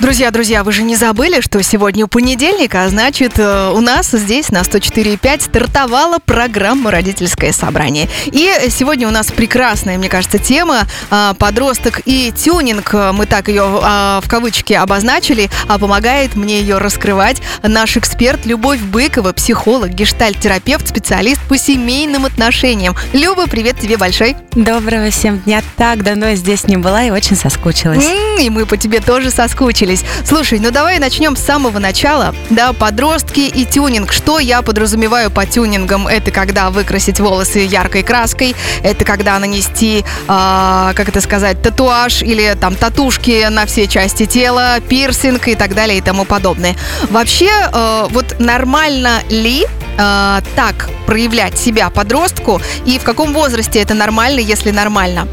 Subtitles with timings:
[0.00, 4.48] Друзья, друзья, вы же не забыли, что сегодня понедельник, а значит, э, у нас здесь
[4.50, 8.08] на 104.5 стартовала программа «Родительское собрание».
[8.24, 12.94] И сегодня у нас прекрасная, мне кажется, тема а, «Подросток и тюнинг».
[13.12, 18.80] Мы так ее а, в кавычки обозначили, а помогает мне ее раскрывать наш эксперт Любовь
[18.80, 22.96] Быкова, психолог, гештальт-терапевт, специалист по семейным отношениям.
[23.12, 24.34] Люба, привет тебе большой.
[24.52, 25.62] Доброго всем дня.
[25.76, 28.08] Так давно я здесь не была и очень соскучилась.
[28.40, 29.89] И мы по тебе тоже соскучились.
[30.24, 32.34] Слушай, ну давай начнем с самого начала.
[32.50, 34.12] Да, подростки и тюнинг.
[34.12, 36.06] Что я подразумеваю по тюнингам?
[36.06, 42.56] Это когда выкрасить волосы яркой краской, это когда нанести, а, как это сказать, татуаж или
[42.60, 46.76] там татушки на все части тела, пирсинг и так далее и тому подобное.
[47.10, 49.64] Вообще, э, вот нормально ли
[49.98, 55.26] э, так проявлять себя подростку и в каком возрасте это нормально, если нормально?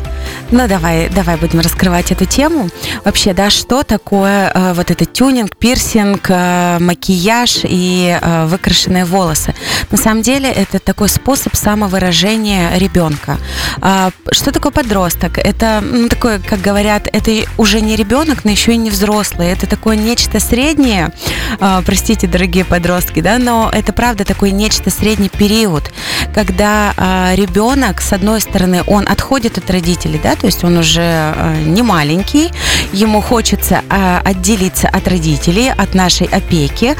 [0.52, 2.70] Ну, давай, давай будем раскрывать эту тему.
[3.04, 9.53] Вообще, да, что такое э, вот этот тюнинг, пирсинг, э, макияж и э, выкрашенные волосы?
[9.92, 13.38] На самом деле, это такой способ самовыражения ребенка.
[13.81, 15.38] А, что такое подросток?
[15.38, 19.47] Это, ну, такое, как говорят, это уже не ребенок, но еще и не взрослый.
[19.47, 21.12] Это такое нечто среднее,
[21.59, 25.91] э, простите, дорогие подростки, да, но это правда такой нечто средний период,
[26.34, 31.01] когда э, ребенок, с одной стороны, он отходит от родителей, да, то есть он уже
[31.01, 32.51] э, не маленький,
[32.93, 36.95] ему хочется э, отделиться от родителей, от нашей опеки,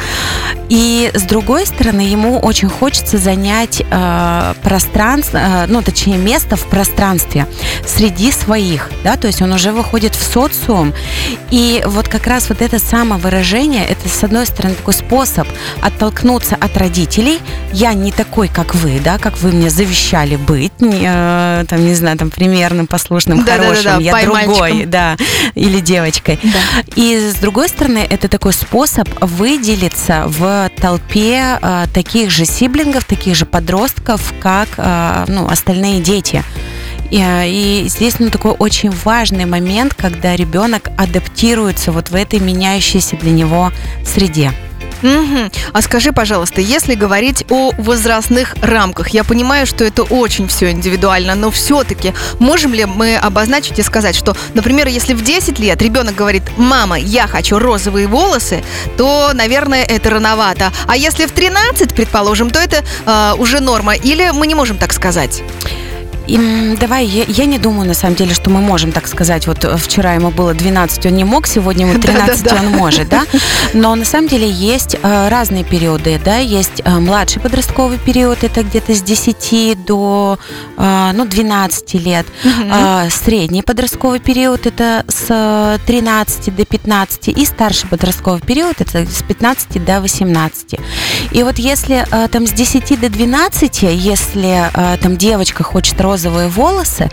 [0.70, 7.48] и с другой стороны, ему очень хочется занять э, пространство, ну, точнее, место в пространстве
[7.86, 10.94] среди своих, да, то есть он уже выходит в социум,
[11.52, 15.48] и вот как раз вот это самовыражение, это, с одной стороны, такой способ
[15.82, 17.40] оттолкнуться от родителей,
[17.72, 22.18] я не такой, как вы, да, как вы мне завещали быть, не, там, не знаю,
[22.18, 24.90] там, примерным, послушным, Да-да-да-да, хорошим, я пай другой, мальчиком.
[24.90, 25.18] да,
[25.56, 26.40] или девочкой.
[26.44, 26.60] Да.
[26.96, 33.36] И с другой стороны, это такой способ выделиться в толпе э, таких же сиблингов, таких
[33.36, 36.44] же подростков, как э, ну, остальные дети.
[37.10, 42.40] И, э, и здесь ну, такой очень важный момент, когда ребенок адаптируется вот в этой
[42.40, 43.72] меняющейся для него
[44.06, 44.52] среде.
[45.02, 45.52] Мгм.
[45.74, 51.36] А скажи, пожалуйста, если говорить о возрастных рамках, я понимаю, что это очень все индивидуально,
[51.36, 56.16] но все-таки можем ли мы обозначить и сказать, что, например, если в 10 лет ребенок
[56.16, 58.64] говорит, мама, я хочу розовые волосы,
[58.98, 60.72] то, наверное, это рановато.
[60.88, 63.96] А если в 13, предположим, то это э, уже норма.
[63.96, 65.44] Или мы не можем так сказать?
[66.28, 69.48] И, давай, я, я не думаю, на самом деле, что мы можем так сказать.
[69.48, 72.62] Вот э, вчера ему было 12, он не мог, сегодня ему 13, Да-да-да.
[72.62, 73.24] он может, да?
[73.74, 78.64] Но на самом деле есть э, разные периоды, да, есть э, младший подростковый период, это
[78.64, 80.38] где-то с 10 до,
[80.78, 82.26] ну, 12 лет.
[83.10, 89.24] Средний подростковый период это с э, 13 до 15 и старший подростковый период это с
[89.24, 90.76] 15 до 18.
[91.32, 94.70] И вот если там с 10 до 12, если
[95.02, 97.10] там девочка хочет розовые волосы,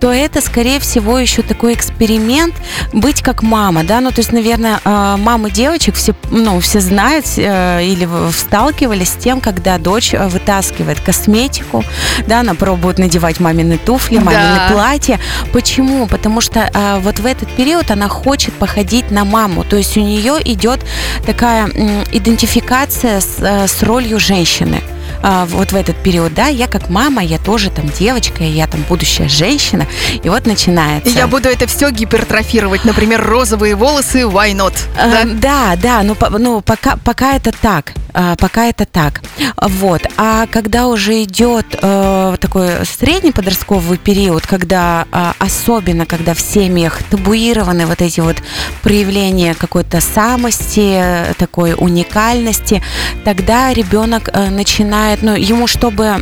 [0.00, 2.54] то это, скорее всего, еще такой эксперимент
[2.92, 7.26] быть как мама, да, ну, то есть, наверное, э, мамы девочек все, ну, все знают
[7.36, 11.84] э, или сталкивались с тем, когда дочь э, вытаскивает косметику,
[12.26, 14.68] да, она пробует надевать мамины туфли, мамины Да.
[14.72, 15.20] платья.
[15.52, 16.06] Почему?
[16.06, 20.00] Потому что э, вот в этот период она хочет походить на маму, то есть у
[20.00, 20.80] нее идет
[21.26, 24.80] такая м, идентификация с, с ролью женщины.
[25.28, 28.84] А, вот в этот период, да, я как мама, я тоже там девочка, я там
[28.88, 29.84] будущая женщина,
[30.22, 31.10] и вот начинается.
[31.10, 32.84] И я буду это все гипертрофировать.
[32.84, 34.74] Например, розовые волосы, why not?
[34.96, 35.24] Э, Да?
[35.34, 39.20] Да, да, ну, по- ну пока, пока это так, а, пока это так.
[39.60, 40.02] Вот.
[40.16, 47.02] А когда уже идет э, такой средний подростковый период, когда а, особенно, когда в семьях
[47.10, 48.36] табуированы вот эти вот
[48.82, 52.80] проявления какой-то самости, э, такой уникальности,
[53.24, 56.16] тогда ребенок э, начинает, ну, ему, чтобы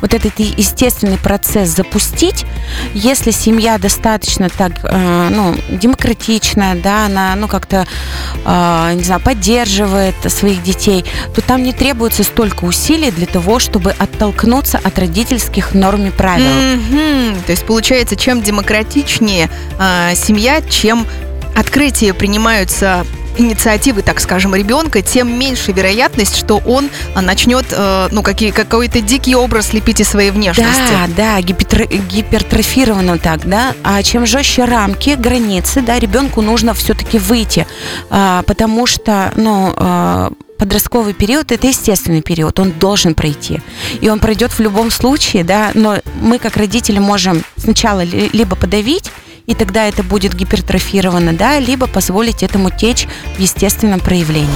[0.00, 2.44] вот этот естественный процесс запустить,
[2.94, 7.86] если семья достаточно так, э, ну, демократичная, да, она, ну, как-то,
[8.44, 11.04] э, не знаю, поддерживает своих детей,
[11.34, 16.44] то там не требуется столько усилий для того, чтобы оттолкнуться от родительских норм и правил.
[16.46, 17.42] Мгм.
[17.46, 19.48] То есть получается, чем демократичнее
[19.78, 21.06] а, семья, чем
[21.54, 23.04] открытие принимаются
[23.36, 29.00] инициативы, так скажем, ребенка, тем меньше вероятность, что он а, начнет, э, ну, какие, какой-то
[29.00, 30.92] дикий образ лепить из своей внешности.
[31.16, 33.74] Да, да, гипертро- гипертрофировано так, да.
[33.82, 37.66] А чем жестче рамки, границы, да, ребенку нужно все-таки выйти,
[38.10, 43.60] а, потому что, ну, а, подростковый период– это естественный период, он должен пройти.
[44.00, 49.10] И он пройдет в любом случае, да, но мы как родители можем сначала либо подавить,
[49.46, 53.06] и тогда это будет гипертрофировано, да, либо позволить этому течь
[53.36, 54.48] в естественном проявлении.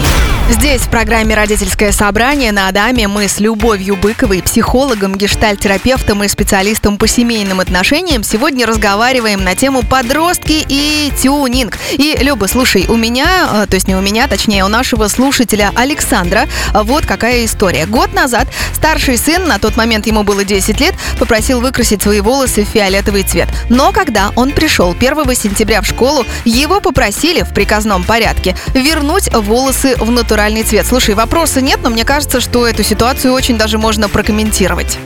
[0.49, 6.99] Здесь в программе «Родительское собрание» на Адаме мы с Любовью Быковой, психологом, гештальтерапевтом и специалистом
[6.99, 11.77] по семейным отношениям сегодня разговариваем на тему подростки и тюнинг.
[11.93, 15.73] И, Люба, слушай, у меня, э, то есть не у меня, точнее, у нашего слушателя
[15.75, 17.87] Александра, вот какая история.
[17.87, 22.65] Год назад старший сын, на тот момент ему было 10 лет, попросил выкрасить свои волосы
[22.65, 23.49] в фиолетовый цвет.
[23.69, 29.32] Но когда он пришел пришел 1 сентября в школу, его попросили в приказном порядке вернуть
[29.32, 30.87] волосы в натуральный цвет.
[30.87, 34.99] Слушай, вопроса нет, но мне кажется, что эту ситуацию очень даже можно прокомментировать.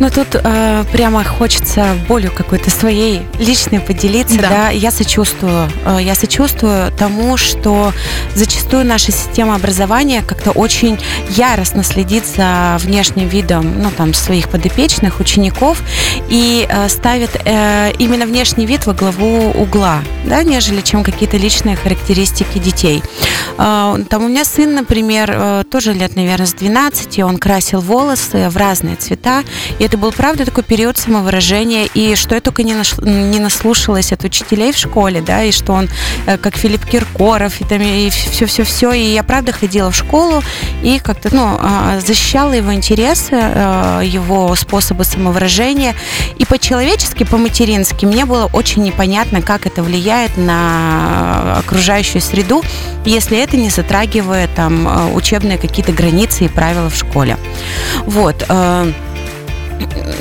[0.00, 4.48] Ну тут э, прямо хочется болью какой-то своей личной поделиться, да.
[4.48, 4.68] да.
[4.70, 7.92] Я сочувствую, э, я сочувствую тому, что
[8.34, 10.98] зачастую наша система образования как-то очень
[11.30, 15.82] яростно следит за внешним видом, ну там своих подопечных учеников
[16.28, 21.76] и э, ставит э, именно внешний вид во главу угла, да, нежели чем какие-то личные
[21.76, 23.02] характеристики детей.
[23.58, 28.48] Э, там у меня сын, например, э, тоже лет, наверное, с 12, он красил волосы
[28.48, 29.44] в разные цвета,
[29.78, 34.12] и это был, правда, такой период самовыражения, и что я только не, наш, не наслушалась
[34.12, 35.88] от учителей в школе, да, и что он,
[36.26, 40.42] э, как Филипп Киркоров, и там, и все-все-все, и я, правда, ходила в школу
[40.82, 45.94] и как-то, ну, а, защищала его интересы, э, его способы самовыражения,
[46.38, 52.62] и по-человечески, по-матерински мне было очень непонятно, как это влияет на окружающую среду,
[53.04, 57.36] если это не затрагивает там э, учебные какие-то границы и правила в школе.
[58.06, 58.44] Вот.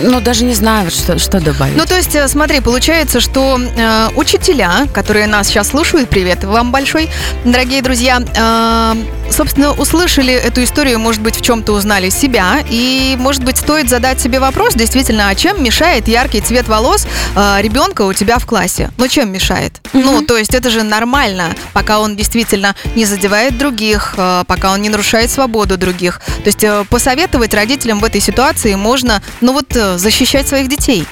[0.01, 1.75] Ну, даже не знаю, что, что добавить.
[1.77, 6.71] Ну, то есть, э, смотри, получается, что э, учителя, которые нас сейчас слушают, привет вам
[6.71, 7.10] большой,
[7.45, 13.44] дорогие друзья, э, собственно, услышали эту историю, может быть, в чем-то узнали себя, и, может
[13.44, 18.13] быть, стоит задать себе вопрос, действительно, а чем мешает яркий цвет волос э, ребенка у
[18.13, 18.92] тебя в классе?
[18.98, 19.81] Ну, чем мешает?
[19.83, 20.04] Mm-hmm.
[20.04, 24.81] Ну, то есть, это же нормально, пока он действительно не задевает других, э, пока он
[24.81, 26.21] не нарушает свободу других.
[26.44, 31.05] То есть, э, посоветовать родителям в этой ситуации можно, ну, вот, э, защищать своих детей.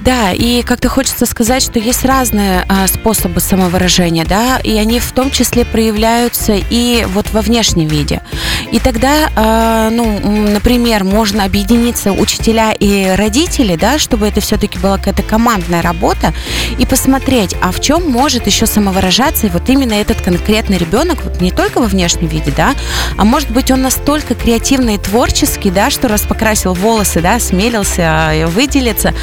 [0.00, 5.10] Да, и как-то хочется сказать, что есть разные а, способы самовыражения, да, и они в
[5.12, 8.22] том числе проявляются и вот во внешнем виде.
[8.70, 14.98] И тогда, а, ну, например, можно объединиться учителя и родители, да, чтобы это все-таки была
[14.98, 16.32] какая-то командная работа,
[16.78, 21.50] и посмотреть, а в чем может еще самовыражаться вот именно этот конкретный ребенок, вот не
[21.50, 22.74] только во внешнем виде, да,
[23.16, 28.02] а может быть он настолько креативный и творческий, да, что раз покрасил волосы, да, смелился
[28.02, 29.14] а, выделиться,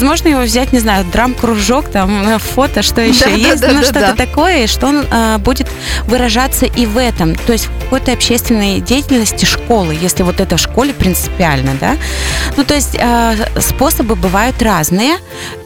[0.00, 3.80] возможно, его взять, не знаю, драм-кружок, там, э, фото, что еще да, есть, да, ну,
[3.80, 4.14] да, что-то да.
[4.14, 5.68] такое, что он э, будет
[6.06, 10.60] выражаться и в этом, то есть в какой-то общественной деятельности школы, если вот это в
[10.60, 11.96] школе принципиально, да.
[12.56, 15.16] Ну, то есть э, способы бывают разные,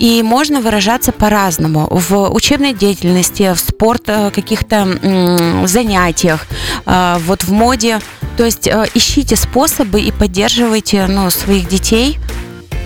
[0.01, 1.87] и можно выражаться по-разному.
[1.91, 4.03] В учебной деятельности, в спорт
[4.35, 6.47] каких-то э, занятиях,
[6.87, 8.01] э, вот в моде.
[8.37, 12.19] То есть э, ищите способы и поддерживайте ну, своих детей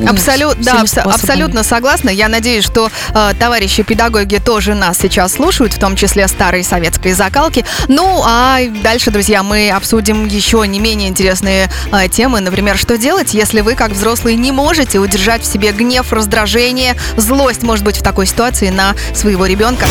[0.06, 2.10] Абсолютно, да, абс- абсолютно согласна.
[2.10, 7.12] Я надеюсь, что э, товарищи педагоги тоже нас сейчас слушают, в том числе старой советской
[7.12, 7.64] закалки.
[7.88, 12.40] Ну, а дальше, друзья, мы обсудим еще не менее интересные э, темы.
[12.40, 17.62] Например, что делать, если вы, как взрослые, не можете удержать в себе гнев, раздражение, злость,
[17.62, 19.86] может быть, в такой ситуации на своего ребенка.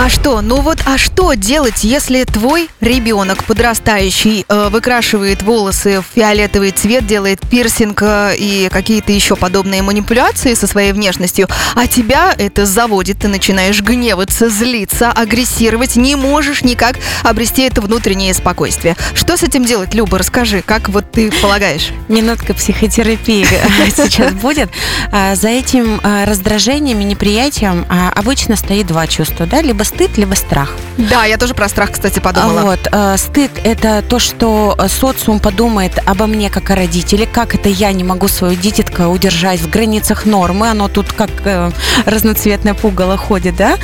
[0.00, 0.40] А что?
[0.42, 7.04] Ну вот, а что делать, если твой ребенок подрастающий э, выкрашивает волосы в фиолетовый цвет,
[7.04, 13.18] делает пирсинг э, и какие-то еще подобные манипуляции со своей внешностью, а тебя это заводит,
[13.20, 18.96] ты начинаешь гневаться, злиться, агрессировать, не можешь никак обрести это внутреннее спокойствие.
[19.14, 21.90] Что с этим делать, Люба, расскажи, как вот ты полагаешь?
[22.08, 23.46] Минутка психотерапии
[23.96, 24.70] сейчас будет.
[25.10, 30.16] А, за этим а, раздражением и неприятием а, обычно стоит два чувства, да, либо стыд,
[30.18, 30.72] либо страх.
[30.96, 32.60] Да, я тоже про страх, кстати, подумала.
[32.60, 37.92] Вот, стыд– это то, что социум подумает обо мне как о родителе, как это я
[37.92, 41.70] не могу свою дитятка удержать держать в границах нормы, оно тут как э,
[42.06, 43.76] разноцветное пугало ходит, да.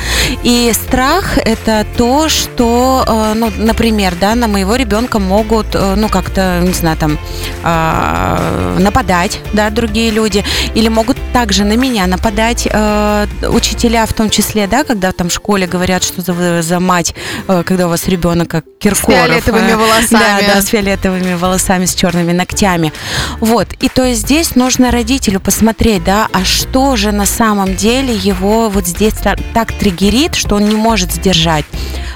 [0.43, 6.09] И страх это то, что, э, ну, например, да, на моего ребенка могут, э, ну,
[6.09, 7.17] как-то, не знаю, там,
[7.63, 10.43] э, нападать, да, другие люди,
[10.73, 15.33] или могут также на меня нападать э, учителя в том числе, да, когда там в
[15.33, 17.15] школе говорят, что за, за мать,
[17.47, 19.19] э, когда у вас ребенок как Киркоров.
[19.19, 20.45] С фиолетовыми э, волосами.
[20.45, 22.91] Да, да, с фиолетовыми волосами, с черными ногтями.
[23.39, 28.13] Вот, и то есть здесь нужно родителю посмотреть, да, а что же на самом деле
[28.13, 29.13] его вот здесь
[29.53, 31.65] так триггерит, что он не может сдержать.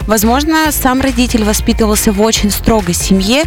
[0.08, 3.44] Возможно, сам родитель воспитывался в очень строгой семье,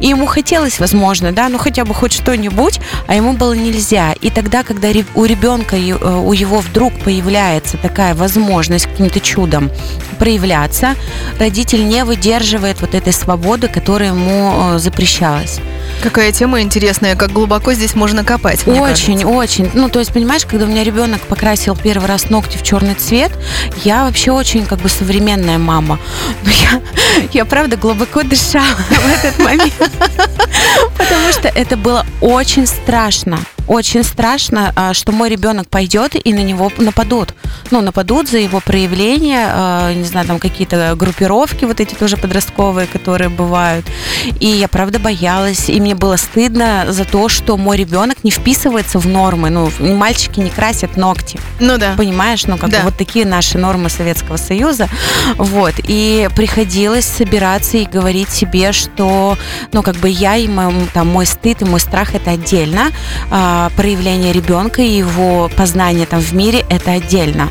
[0.00, 4.14] и ему хотелось, возможно, да, ну хотя бы хоть что-нибудь, а ему было нельзя.
[4.22, 9.70] И тогда, когда у ребенка, э, у его вдруг появляется такая возможность каким-то чудом
[10.18, 10.94] проявляться,
[11.38, 15.60] родитель не выдерживает вот этой свободы, которая ему э, запрещалась.
[16.02, 18.66] Какая тема интересная, как глубоко здесь можно копать.
[18.66, 19.70] Очень, очень.
[19.74, 23.32] Ну, то есть, понимаешь, когда у меня ребенок покрасил первый раз ногти в черный цвет,
[23.84, 25.98] я вообще очень как бы современная мама.
[26.42, 26.82] Но я,
[27.32, 29.74] я правда глубоко дышала в этот момент.
[30.96, 36.42] Потому что это было очень страшно очень страшно, а, что мой ребенок пойдет и на
[36.42, 37.34] него нападут.
[37.70, 42.86] Ну, нападут за его проявление, а, не знаю, там какие-то группировки вот эти тоже подростковые,
[42.86, 43.84] которые бывают.
[44.40, 48.98] И я правда боялась, и мне было стыдно за то, что мой ребенок не вписывается
[48.98, 49.50] в нормы.
[49.50, 51.38] Ну, мальчики не красят ногти.
[51.60, 51.94] Ну да.
[51.96, 52.80] Понимаешь, ну как да.
[52.84, 54.88] вот такие наши нормы Советского Союза.
[55.36, 55.74] Вот.
[55.86, 59.36] И приходилось собираться и говорить себе, что,
[59.72, 62.90] ну, как бы я и мой, там, мой стыд и мой страх это отдельно.
[63.30, 67.48] А, проявление ребенка и его познание там в мире это отдельно.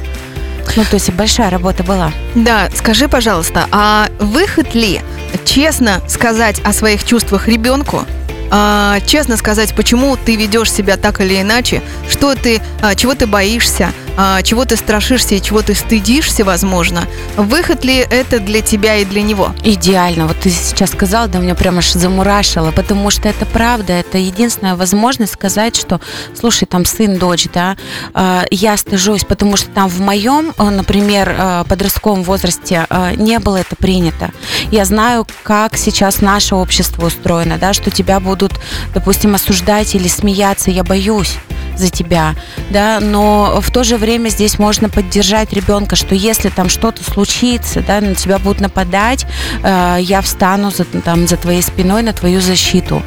[0.76, 2.12] Ну, то есть большая работа была.
[2.34, 5.02] Да, скажи, пожалуйста, а выход ли
[5.46, 8.06] честно сказать о своих чувствах ребенку,
[8.52, 13.28] а, честно сказать, почему ты ведешь себя так или иначе, что ты, а, чего ты
[13.28, 13.94] боишься,
[14.44, 17.04] чего ты страшишься и чего ты стыдишься, возможно.
[17.36, 19.54] Выход ли это для тебя и для него?
[19.64, 20.28] Идеально.
[20.28, 24.76] Вот ты сейчас сказала, да меня прямо аж замурашило, потому что это правда, это единственная
[24.76, 26.00] возможность сказать, что,
[26.40, 27.78] слушай, там сын, дочь, да,
[28.14, 33.76] а, я стыжусь, потому что там в моем, а, например, подростковом возрасте не было это
[33.76, 34.32] принято.
[34.72, 38.54] Я знаю, как сейчас наше общество устроено, да, что тебя будут,
[38.94, 41.38] допустим, осуждать или смеяться, я боюсь
[41.78, 42.36] за тебя,
[42.70, 47.82] да, но в то же время здесь можно поддержать ребенка, что если там что-то случится,
[47.82, 49.26] да, на тебя будут нападать,
[49.64, 53.02] э, я встану за, там, за твоей спиной на твою защиту.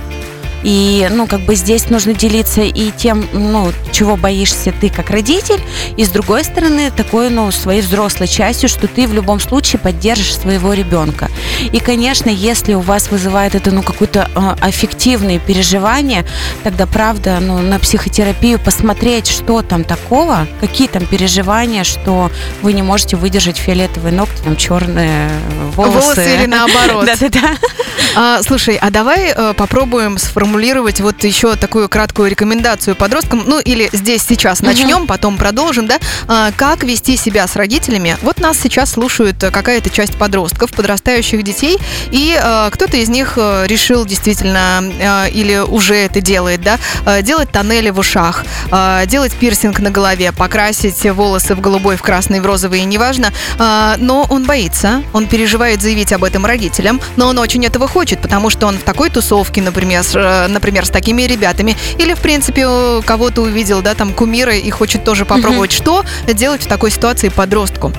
[0.63, 5.61] И, ну, как бы здесь нужно делиться и тем, ну, чего боишься ты как родитель,
[5.97, 10.37] и с другой стороны, такой, ну, своей взрослой частью, что ты в любом случае поддержишь
[10.37, 11.29] своего ребенка.
[11.73, 16.25] И, конечно, если у вас вызывает это, ну, какое-то э, аффективное переживание,
[16.65, 22.31] тогда, правда, ну, на психотерапию посмотреть, что там такого, какие там переживания, что
[22.63, 25.31] вы не можете выдержать фиолетовые ногти, там, черные
[25.75, 25.99] волосы.
[25.99, 27.07] Волосы или наоборот.
[27.07, 27.57] Да-да-да.
[28.17, 33.61] А, слушай, а давай э, попробуем сформулировать сформулировать вот еще такую краткую рекомендацию подросткам, ну
[33.61, 38.17] или здесь сейчас начнем, потом продолжим, да, а, как вести себя с родителями.
[38.23, 41.77] Вот нас сейчас слушают какая-то часть подростков, подрастающих детей,
[42.11, 46.79] и а, кто-то из них э, решил действительно а, или уже это делает, да,
[47.21, 48.45] делать тоннели в ушах,
[49.07, 54.45] делать пирсинг на голове, покрасить волосы в голубой, в красный, в розовый, неважно, но он
[54.45, 58.79] боится, он переживает заявить об этом родителям, но он очень этого хочет, потому что он
[58.79, 62.67] в такой тусовке, например, Э, например, с такими ребятами, или, в принципе,
[63.05, 67.29] кого-то увидел, да, там, кумира и хочет тоже попробовать, mm что делать в такой ситуации
[67.29, 67.93] подростку?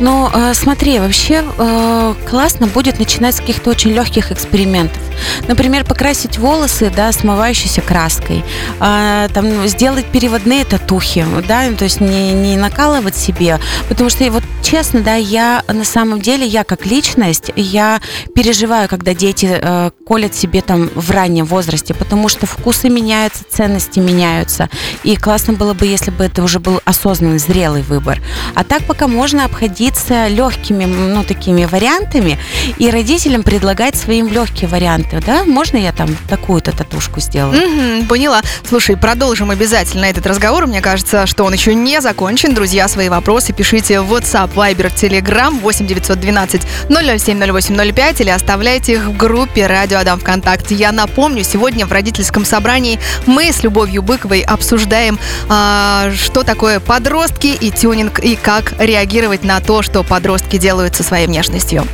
[0.00, 5.00] Ну, э, смотри, вообще э, классно будет начинать с каких-то очень легких экспериментов.
[5.46, 8.44] Например, покрасить волосы, да, смывающейся краской,
[8.80, 14.42] э, там, сделать переводные татухи, да, то есть не, не накалывать себе, потому что, вот
[14.62, 18.00] честно, да, я на самом деле, я как личность, я
[18.34, 24.00] переживаю, когда дети э, колят себе там в раннем возрасте, потому что вкусы меняются, ценности
[24.00, 24.68] меняются,
[25.04, 28.20] и классно было бы, если бы это уже был осознанный, зрелый выбор.
[28.56, 32.38] А так пока можно обходить обходиться легкими, ну, такими вариантами
[32.78, 35.44] и родителям предлагать своим легкие варианты, да?
[35.44, 37.60] Можно я там такую-то татушку сделаю?
[37.60, 38.40] Mm-hmm, поняла.
[38.66, 40.66] Слушай, продолжим обязательно этот разговор.
[40.66, 42.54] Мне кажется, что он еще не закончен.
[42.54, 49.04] Друзья, свои вопросы пишите в WhatsApp, Viber, Telegram 8 912 007 0805 или оставляйте их
[49.06, 50.74] в группе Радио Адам ВКонтакте.
[50.74, 57.48] Я напомню, сегодня в родительском собрании мы с Любовью Быковой обсуждаем, а, что такое подростки
[57.48, 61.84] и тюнинг, и как реагировать на то, то, что подростки делают со своей внешностью.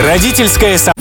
[0.00, 0.92] Родительское, со...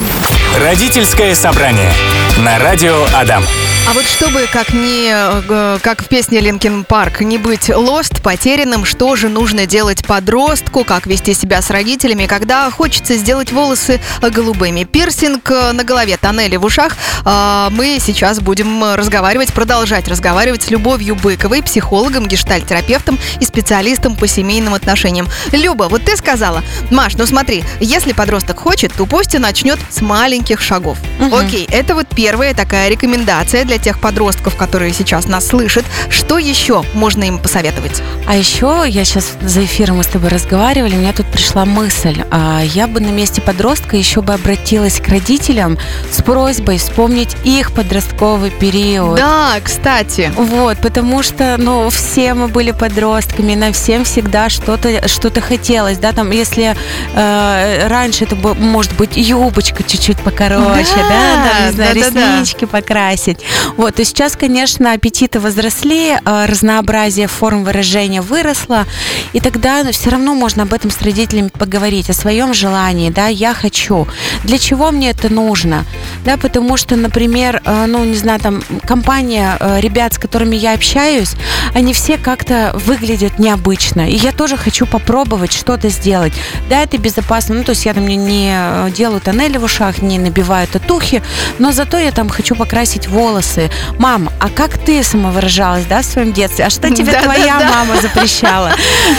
[0.59, 1.93] Родительское собрание
[2.39, 3.43] на радио Адам.
[3.89, 8.86] А вот чтобы, как, не, э, как в песне Linkin Park, не быть lost, потерянным,
[8.86, 14.84] что же нужно делать подростку, как вести себя с родителями, когда хочется сделать волосы голубыми.
[14.84, 16.98] Пирсинг э, на голове, тоннели в ушах.
[17.25, 24.27] А, мы сейчас будем разговаривать, продолжать разговаривать с Любовью Быковой, психологом, гештальтерапевтом и специалистом по
[24.27, 25.27] семейным отношениям.
[25.51, 30.01] Люба, вот ты сказала, Маш, ну смотри, если подросток хочет, то пусть и начнет с
[30.01, 31.00] маленьких шагов.
[31.19, 31.36] Угу.
[31.36, 36.83] Окей, это вот первая такая рекомендация для тех подростков, которые сейчас нас слышат, что еще
[36.93, 38.01] можно им посоветовать?
[38.27, 42.24] А еще я сейчас за эфиром мы с тобой разговаривали, у меня тут пришла мысль.
[42.31, 45.77] А, я бы на месте подростка еще бы обратилась к родителям
[46.12, 49.17] с просьбой вспомнить их подростковый период.
[49.17, 50.31] Да, кстати.
[50.36, 56.12] Вот, потому что, ну, все мы были подростками, нам всем всегда что-то что хотелось, да,
[56.12, 56.75] там, если
[57.15, 62.65] э, раньше это может быть юбочка чуть-чуть покороче, да, да, там, не знаю, да, реснички
[62.65, 62.77] да, да.
[62.79, 63.39] покрасить.
[63.77, 68.85] Вот, и сейчас, конечно, аппетиты возросли, э, разнообразие форм выражения выросло,
[69.33, 73.53] и тогда все равно можно об этом с родителями поговорить, о своем желании, да, я
[73.53, 74.07] хочу.
[74.43, 75.85] Для чего мне это нужно?
[76.25, 80.73] Да, потому что, например, э, ну, не знаю, там, компания э, ребят, с которыми я
[80.73, 81.33] общаюсь,
[81.73, 86.33] они все как-то выглядят необычно, и я тоже хочу попробовать что-то сделать.
[86.69, 90.67] Да, это безопасно, ну, то есть я там не делаю тоннели в ушах, не набиваю
[90.67, 91.21] татухи,
[91.59, 93.48] но зато я там хочу покрасить волосы.
[93.97, 96.65] Мам, а как ты самовыражалась, да, в своем детстве?
[96.65, 97.69] А что тебе да, твоя да, да.
[97.69, 98.71] мама запрещала?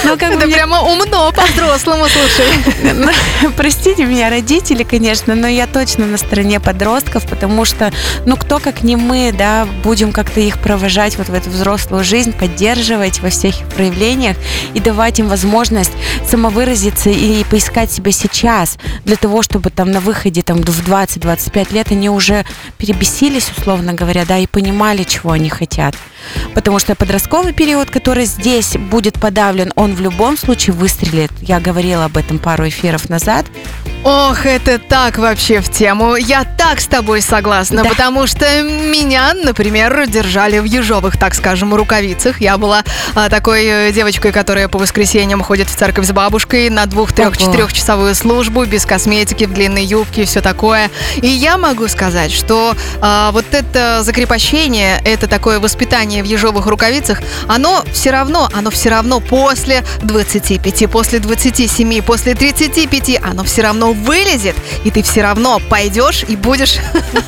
[0.04, 2.52] Ну, как Это прямо умно по-взрослому, слушай.
[3.42, 7.92] Ну, простите меня, родители, конечно, но я точно на стороне подростков, потому что,
[8.26, 12.32] ну, кто как не мы, да, будем как-то их провожать вот в эту взрослую жизнь,
[12.32, 14.37] поддерживать во всех их проявлениях
[14.75, 15.92] и давать им возможность
[16.28, 21.90] самовыразиться и поискать себя сейчас для того, чтобы там на выходе там в 20-25 лет
[21.90, 22.44] они уже
[22.78, 25.95] перебесились, условно говоря, да, и понимали, чего они хотят.
[26.55, 31.31] Потому что подростковый период, который здесь будет подавлен, он в любом случае выстрелит.
[31.41, 33.47] Я говорила об этом пару эфиров назад.
[34.03, 36.17] Ох, это так вообще в тему.
[36.17, 37.91] Я так с тобой согласна, да.
[37.91, 42.41] потому что меня, например, держали в ежовых, так скажем, рукавицах.
[42.41, 42.83] Я была
[43.15, 47.37] а, такой э, девочкой, которая по воскресеньям ходит в церковь с бабушкой на двух, трех,
[47.37, 50.91] четырехчасовую службу, без косметики, в длинной юбке и все такое.
[51.17, 57.23] И я могу сказать, что а, вот это закрепощение, это такое воспитание в ежовых рукавицах,
[57.47, 63.93] оно все равно, оно все равно после 25, после 27, после 35, оно все равно
[63.93, 66.79] вылезет, и ты все равно пойдешь и будешь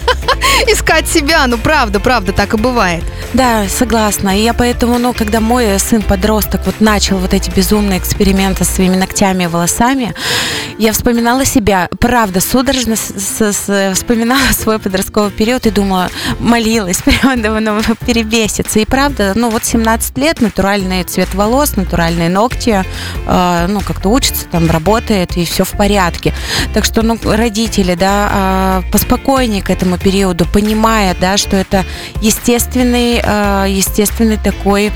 [0.67, 1.47] искать себя.
[1.47, 3.05] Ну, правда, правда, так и бывает.
[3.33, 4.39] Да, согласна.
[4.39, 8.97] И я поэтому, ну, когда мой сын-подросток вот начал вот эти безумные эксперименты с своими
[8.97, 10.15] ногтями и волосами,
[10.79, 16.11] я вспоминала себя, правда, судорожно с, с, с, вспоминала свой подростковый период и думала,
[16.73, 18.79] молилась, прямо давно перебеситься.
[18.81, 22.85] И правда, ну, вот 17 лет, натуральный цвет волос, натуральные ногти,
[23.27, 26.33] э, ну, как-то учится, там, работает, и все в порядке.
[26.75, 31.85] Так что, ну, родители, да, э, поспокойнее к этому периоду, понимая, да, что это
[32.21, 34.93] естественный, э, естественный такой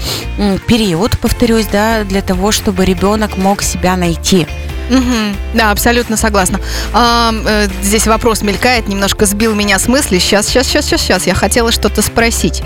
[0.67, 4.47] период, повторюсь, да, для того, чтобы ребенок мог себя найти.
[4.91, 5.37] Угу.
[5.55, 6.61] Да, абсолютно согласна.
[6.93, 10.19] А, э, здесь вопрос мелькает, немножко сбил меня с мысли.
[10.19, 11.27] Сейчас, сейчас, сейчас, сейчас, сейчас.
[11.27, 12.63] Я хотела что-то спросить.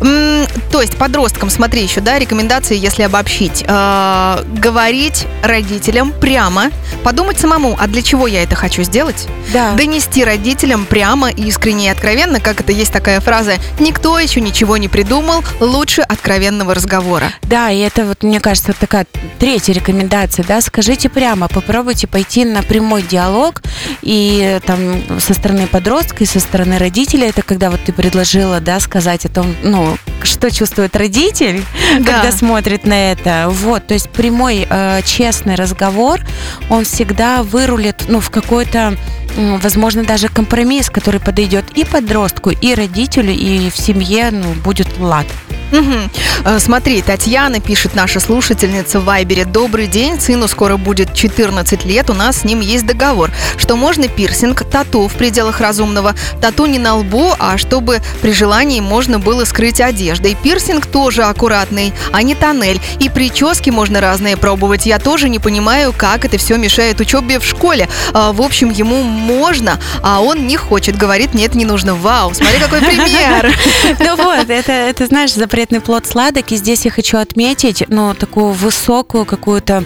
[0.00, 3.64] М, то есть подросткам, смотри еще, да, рекомендации, если обобщить.
[3.66, 6.70] А, говорить родителям прямо,
[7.02, 9.26] подумать самому, а для чего я это хочу сделать?
[9.52, 9.72] Да.
[9.72, 14.88] Донести родителям прямо, искренне и откровенно, как это есть такая фраза, никто еще ничего не
[14.88, 17.32] придумал, лучше откровенного разговора.
[17.42, 19.06] Да, и это вот, мне кажется, такая
[19.38, 23.62] третья рекомендация, да, скажите прямо, попробуйте пойти на прямой диалог
[24.02, 24.78] и там
[25.18, 27.30] со стороны подростка и со стороны родителя.
[27.30, 31.64] Это когда вот ты предложила, да, сказать о том, ну, что чувствует родитель,
[32.00, 32.12] да.
[32.12, 33.46] когда смотрит на это.
[33.48, 36.20] Вот, то есть прямой э, честный разговор,
[36.68, 38.94] он всегда вырулит, ну, в какой-то
[39.36, 45.26] возможно, даже компромисс, который подойдет и подростку, и родителю, и в семье ну, будет лад.
[45.72, 46.58] Угу.
[46.58, 49.44] Смотри, Татьяна пишет, наша слушательница в Вайбере.
[49.44, 54.06] Добрый день, сыну скоро будет 14 лет, у нас с ним есть договор, что можно
[54.06, 56.14] пирсинг, тату в пределах разумного.
[56.40, 60.36] Тату не на лбу, а чтобы при желании можно было скрыть одеждой.
[60.42, 62.80] Пирсинг тоже аккуратный, а не тоннель.
[63.00, 64.86] И прически можно разные пробовать.
[64.86, 67.88] Я тоже не понимаю, как это все мешает учебе в школе.
[68.12, 70.96] А, в общем, ему можно, а он не хочет.
[70.96, 71.94] Говорит, нет, не нужно.
[71.94, 73.52] Вау, смотри, какой пример.
[73.98, 76.52] Ну вот, это, это знаешь, запретный плод сладок.
[76.52, 79.84] И здесь я хочу отметить, ну, такую высокую какую-то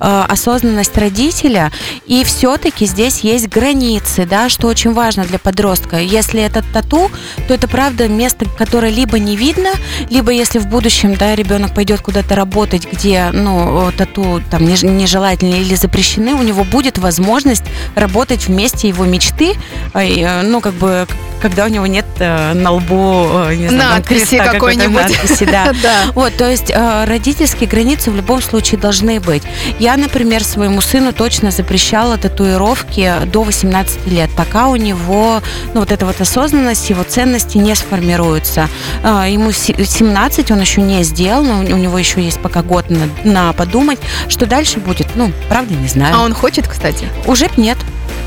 [0.00, 0.24] э,
[0.72, 1.70] осознанность родителя.
[2.06, 5.98] И все-таки здесь есть границы, да, что очень важно для подростка.
[5.98, 7.10] Если это тату,
[7.46, 9.70] то это правда место, которое либо не видно,
[10.10, 15.74] либо если в будущем, да, ребенок пойдет куда-то работать, где, ну, тату там нежелательны или
[15.74, 19.54] запрещены, у него будет возможность работать вместе его мечты,
[19.94, 21.06] э, ну, как бы
[21.42, 25.10] когда у него нет э, на лбу, э, не знаю, надписи какой-нибудь.
[25.10, 25.72] Надписи, да.
[25.82, 26.04] да.
[26.14, 29.42] Вот, то есть э, родительские границы в любом случае должны быть.
[29.80, 35.42] Я, например, своему сыну точно запрещала татуировки до 18 лет, пока у него,
[35.74, 38.68] ну, вот эта вот осознанность, его ценности не сформируются.
[39.02, 43.08] Э, ему 17, он еще не сделал, но у него еще есть пока год на,
[43.24, 43.98] на подумать,
[44.28, 46.14] что дальше будет, ну, правда, не знаю.
[46.16, 47.08] А он хочет, кстати?
[47.26, 47.78] Уже нет.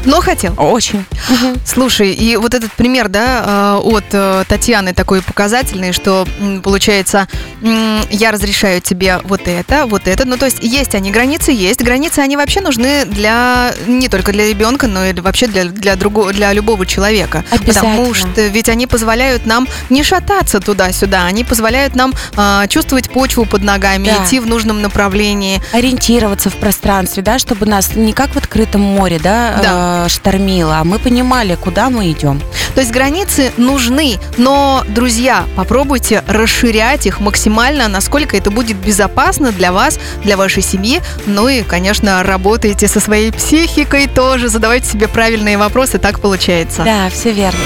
[0.06, 0.54] Но хотел.
[0.58, 1.06] Очень.
[1.30, 1.60] Угу.
[1.66, 6.28] Слушай, и вот этот пример, да, э, от э, Татьяны такой показательный, что
[6.64, 7.28] получается,
[8.10, 10.26] я разрешаю тебе вот это, вот это.
[10.26, 11.82] Ну, то есть есть они, границы есть.
[11.82, 16.32] Границы, они вообще нужны для не только для ребенка, но и вообще для, для, другого,
[16.32, 17.44] для любого человека.
[17.66, 23.46] Потому что ведь они позволяют нам не шататься туда-сюда, они позволяют нам э, чувствовать почву
[23.46, 24.26] под ногами, да.
[24.26, 25.62] идти в нужном направлении.
[25.74, 30.78] Ориентироваться в пространстве, да, чтобы нас не как в открытом море, да, да э, штормило,
[30.78, 32.42] а мы понимали, куда мы идем.
[32.74, 39.72] То есть границы нужны, но, друзья, попробуйте расширять их максимально, насколько это будет безопасно для
[39.72, 41.02] вас, для вашей семьи.
[41.26, 46.84] Ну и, конечно, работайте со своей психикой тоже, задавайте себе правильные вопросы, так получается.
[46.84, 47.60] Да, все верно.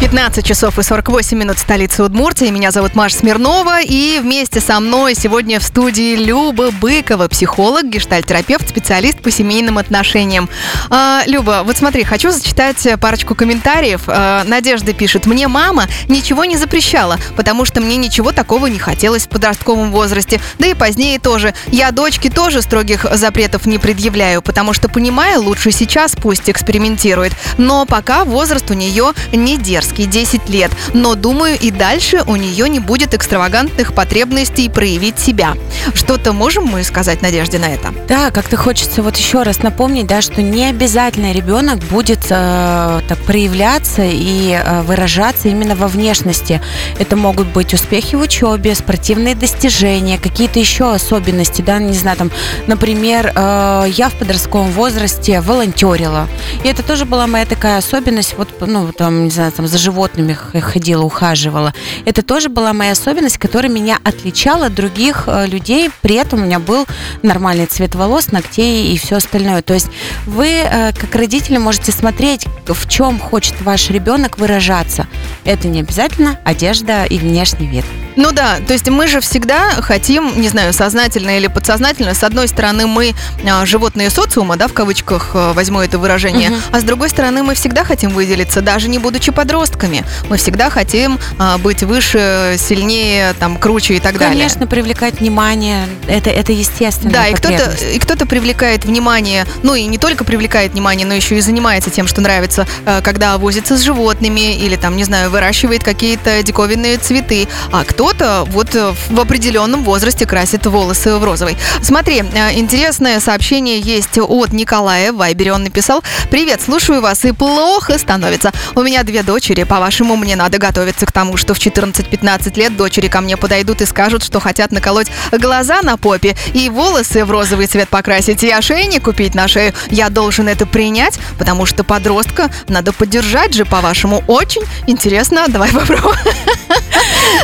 [0.00, 2.50] 15 часов и 48 минут столицы Удмуртии.
[2.50, 3.82] Меня зовут Маша Смирнова.
[3.82, 10.48] И вместе со мной сегодня в студии Люба Быкова, психолог, гештальтерапевт, специалист по семейным отношениям.
[10.88, 14.02] А, Люба, вот смотри, хочу зачитать парочку комментариев.
[14.06, 19.26] А, Надежда пишет, мне мама ничего не запрещала, потому что мне ничего такого не хотелось
[19.26, 20.40] в подростковом возрасте.
[20.58, 21.54] Да и позднее тоже.
[21.66, 27.32] Я дочке тоже строгих запретов не предъявляю, потому что понимаю, лучше сейчас пусть экспериментирует.
[27.58, 32.36] Но пока возраст у нее не дерзкий Пожарский 10 лет, но думаю и дальше у
[32.36, 35.54] нее не будет экстравагантных потребностей проявить себя.
[35.94, 37.92] Что-то можем мы сказать Надежде на это?
[38.08, 41.47] Да, как-то хочется вот еще раз напомнить, да, что не обязательно ребенок
[41.90, 46.60] будет э, так проявляться и э, выражаться именно во внешности.
[46.98, 52.30] Это могут быть успехи в учебе, спортивные достижения, какие-то еще особенности, да, не знаю, там,
[52.66, 56.28] например, э, я в подростковом возрасте волонтерила,
[56.64, 60.34] и это тоже была моя такая особенность, вот, ну, там, не знаю, там, за животными
[60.34, 61.72] ходила, ухаживала.
[62.04, 65.90] Это тоже была моя особенность, которая меня отличала от других э, людей.
[66.02, 66.86] При этом у меня был
[67.22, 69.62] нормальный цвет волос, ногтей и все остальное.
[69.62, 69.88] То есть
[70.26, 75.06] вы, э, как родители, можете смотреть, в чем хочет ваш ребенок выражаться.
[75.44, 77.84] Это не обязательно одежда и внешний вид.
[78.18, 82.48] Ну да, то есть мы же всегда хотим, не знаю, сознательно или подсознательно, с одной
[82.48, 83.14] стороны мы
[83.48, 86.58] а, животные социума, да, в кавычках э, возьму это выражение, угу.
[86.72, 90.04] а с другой стороны мы всегда хотим выделиться, даже не будучи подростками.
[90.28, 94.48] Мы всегда хотим а, быть выше, сильнее, там, круче и так Конечно, далее.
[94.48, 97.12] Конечно, привлекать внимание, это, это естественно.
[97.12, 101.38] Да, и кто-то, и кто-то привлекает внимание, ну и не только привлекает внимание, но еще
[101.38, 105.84] и занимается тем, что нравится, э, когда возится с животными или там, не знаю, выращивает
[105.84, 111.58] какие-то диковинные цветы, а кто кто-то вот э, в определенном возрасте красит волосы в розовый.
[111.82, 115.12] Смотри, э, интересное сообщение есть от Николая.
[115.12, 115.20] В
[115.52, 116.02] он написал.
[116.30, 118.52] Привет, слушаю вас и плохо становится.
[118.74, 119.64] У меня две дочери.
[119.64, 123.86] По-вашему, мне надо готовиться к тому, что в 14-15 лет дочери ко мне подойдут и
[123.86, 129.04] скажут, что хотят наколоть глаза на попе и волосы в розовый цвет покрасить и ошейник
[129.04, 129.74] купить на шею.
[129.90, 134.24] Я должен это принять, потому что подростка надо поддержать же, по-вашему.
[134.26, 135.44] Очень интересно.
[135.48, 136.16] Давай попробуем.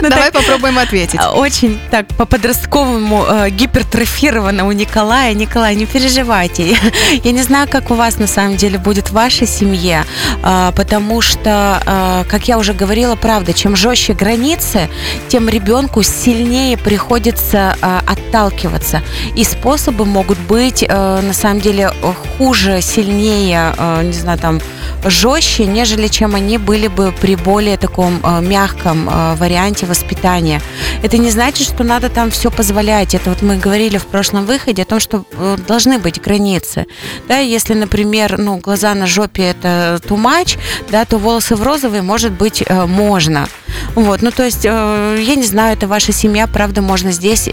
[0.03, 1.21] Ну Давай попробуем ответить.
[1.21, 5.35] А, очень так по-подростковому э, гипертрофировано у Николая.
[5.35, 6.77] Николай, не переживайте.
[7.25, 10.05] Я не знаю, как у вас на самом деле будет в вашей семье,
[10.43, 14.89] э, потому что, э, как я уже говорила, правда, чем жестче границы,
[15.29, 19.03] тем ребенку сильнее приходится отталкиваться.
[19.37, 21.93] И способы могут быть, э, на самом деле,
[22.39, 24.61] хуже, сильнее, э, не знаю, там,
[25.05, 30.61] жестче, нежели чем они были бы при более таком мягком э, варианте воспитания.
[31.03, 33.15] Это не значит, что надо там все позволять.
[33.15, 36.87] Это вот мы говорили в прошлом выходе о том, что э, должны быть границы.
[37.29, 40.59] Да, если, например, ну, глаза на жопе это much,
[40.91, 43.49] да, то волосы в розовый, может быть, э, можно.
[43.95, 47.49] Вот, ну, то есть, э, я не знаю, это ваша семья, правда, можно здесь...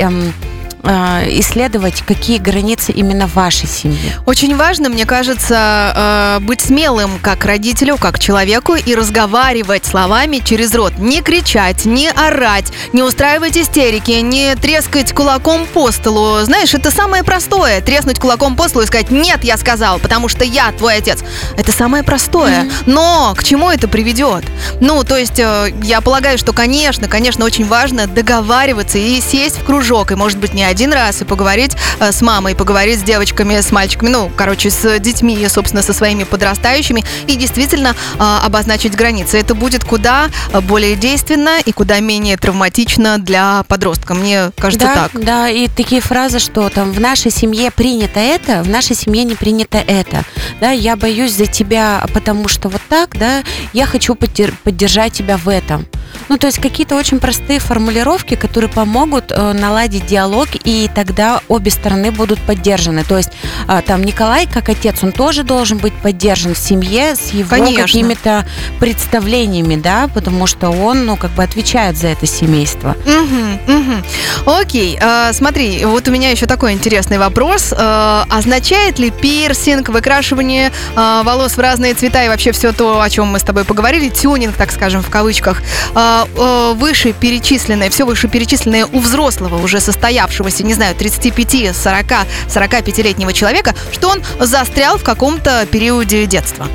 [0.83, 4.15] Э, исследовать, какие границы именно вашей семьи.
[4.25, 10.73] Очень важно, мне кажется, э, быть смелым как родителю, как человеку и разговаривать словами через
[10.73, 10.93] рот.
[10.97, 16.39] Не кричать, не орать, не устраивать истерики, не трескать кулаком по столу.
[16.41, 17.81] Знаешь, это самое простое.
[17.81, 21.19] Треснуть кулаком по столу и сказать «нет, я сказал, потому что я твой отец».
[21.57, 22.63] Это самое простое.
[22.63, 22.83] Mm-hmm.
[22.87, 24.45] Но к чему это приведет?
[24.79, 29.63] Ну, то есть э, я полагаю, что, конечно, конечно, очень важно договариваться и сесть в
[29.63, 33.59] кружок, и, может быть, не один раз и поговорить э, с мамой, поговорить с девочками,
[33.59, 39.37] с мальчиками, ну, короче, с детьми, собственно, со своими подрастающими и действительно э, обозначить границы.
[39.37, 40.29] Это будет куда
[40.63, 44.13] более действенно и куда менее травматично для подростка.
[44.13, 45.23] Мне кажется да, так.
[45.23, 49.35] Да, и такие фразы, что там в нашей семье принято это, в нашей семье не
[49.35, 50.23] принято это.
[50.59, 55.49] Да, я боюсь за тебя, потому что вот так, да, я хочу поддержать тебя в
[55.49, 55.85] этом.
[56.29, 61.71] Ну, то есть какие-то очень простые формулировки, которые помогут э, наладить диалог, и тогда обе
[61.71, 63.03] стороны будут поддержаны.
[63.03, 63.31] То есть
[63.67, 67.83] э, там Николай, как отец, он тоже должен быть поддержан в семье с его Конечно.
[67.83, 68.45] какими-то
[68.79, 72.95] представлениями, да, потому что он, ну, как бы отвечает за это семейство.
[73.05, 74.59] Угу, угу.
[74.59, 77.73] Окей, э, смотри, вот у меня еще такой интересный вопрос.
[77.77, 83.09] Э, означает ли пирсинг, выкрашивание э, волос в разные цвета и вообще все то, о
[83.09, 85.61] чем мы с тобой поговорили, тюнинг, так скажем, в кавычках,
[85.95, 92.05] э, э, выше перечисленное, все выше перечисленное у взрослого, уже состоявшегося, не знаю, 35, 40,
[92.47, 96.67] 45-летнего человека, что он застрял в каком-то периоде детства?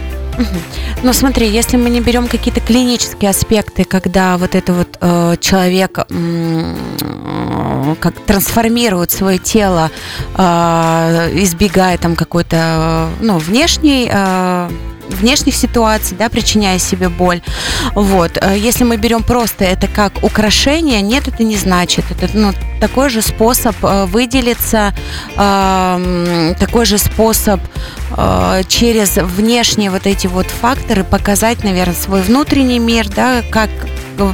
[1.03, 5.99] Ну, смотри, если мы не берем какие-то клинические аспекты, когда вот это вот э, человек
[6.09, 6.75] э,
[8.01, 9.91] как трансформирует свое тело,
[10.37, 14.71] э, избегая там какой-то, ну, внешней э,
[15.09, 17.41] внешних ситуаций, да, причиняя себе боль.
[17.95, 18.39] Вот.
[18.41, 22.05] Э, если мы берем просто это как украшение, нет, это не значит.
[22.11, 24.95] Это ну, такой же способ э, выделиться,
[25.37, 27.61] э, такой же способ
[28.17, 33.71] э, через внешние вот эти вот факторы показать, наверное, свой внутренний мир, да, как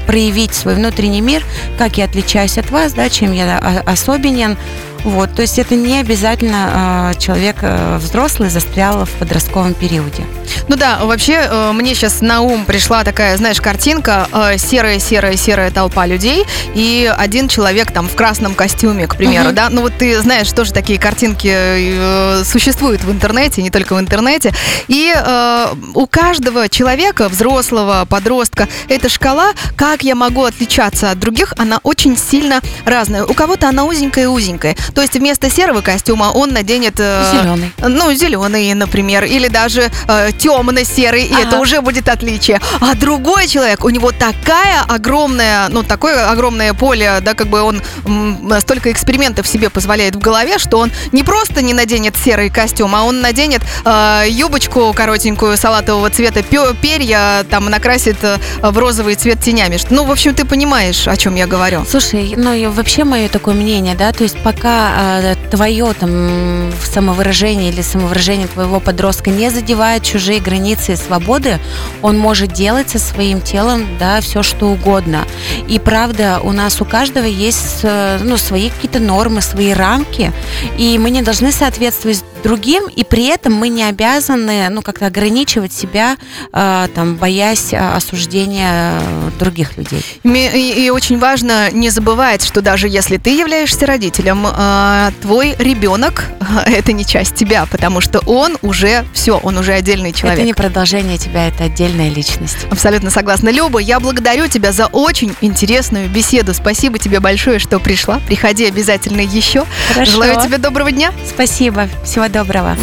[0.07, 1.45] проявить свой внутренний мир,
[1.77, 4.57] как я отличаюсь от вас, да, чем я особенен,
[5.05, 10.25] вот, то есть это не обязательно э, человек э, взрослый застрял в подростковом периоде.
[10.69, 15.37] Ну да, вообще э, мне сейчас на ум пришла такая, знаешь, картинка э, серая, серая,
[15.37, 19.57] серая толпа людей и один человек там в красном костюме, к примеру, угу.
[19.57, 19.71] да.
[19.71, 24.53] Ну вот ты знаешь, тоже такие картинки э, существуют в интернете, не только в интернете.
[24.87, 31.55] И э, у каждого человека, взрослого, подростка, эта шкала, как я могу отличаться от других,
[31.59, 33.25] она очень сильно разная.
[33.25, 34.77] У кого-то она узенькая-узенькая.
[34.95, 36.95] То есть вместо серого костюма он наденет...
[36.99, 37.73] Э, зеленый.
[37.79, 41.43] Ну, зеленый, например, или даже э, темно-серый, и ага.
[41.43, 42.61] это уже будет отличие.
[42.81, 47.83] А другой человек, у него такая огромная, ну, такое огромное поле, да, как бы он
[48.05, 52.95] м, столько экспериментов себе позволяет в голове, что он не просто не наденет серый костюм,
[52.95, 59.41] а он наденет э, юбочку коротенькую салатового цвета, перья, там, накрасит э, в розовый цвет
[59.41, 59.79] тенями.
[59.91, 61.85] Ну, в общем, ты понимаешь, о чем я говорю.
[61.89, 64.82] Слушай, ну, и вообще мое такое мнение, да, то есть пока
[65.23, 71.59] э, твое там самовыражение или самовыражение твоего подростка не задевает чужие границы и свободы,
[72.03, 75.25] он может делать со своим телом, да, все что угодно.
[75.69, 80.33] И правда, у нас у каждого есть, э, ну, свои какие-то нормы, свои рамки,
[80.79, 85.73] и мы не должны соответствовать другим, и при этом мы не обязаны, ну, как-то ограничивать
[85.73, 86.17] себя,
[86.53, 89.01] э, там, боясь осуждения
[89.39, 90.05] других людей.
[90.25, 96.25] И, и очень важно не забывать, что даже если ты являешься родителем, э, твой ребенок–
[96.67, 100.39] это не часть тебя, потому что он уже все, он уже отдельный человек.
[100.39, 102.67] Это не продолжение тебя, это отдельная личность.
[102.71, 103.51] Абсолютно согласна.
[103.51, 106.55] Люба, я благодарю тебя за очень интересную беседу.
[106.55, 108.21] Спасибо тебе большое, что пришла.
[108.27, 109.65] Приходи обязательно еще.
[109.93, 110.13] Хорошо.
[110.13, 111.13] Желаю тебе доброго дня.
[111.29, 111.89] Спасибо.
[112.05, 112.77] Всего доброго.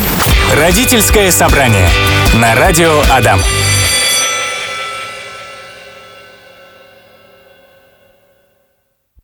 [0.55, 1.89] Родительское собрание
[2.35, 3.41] на радио Адам.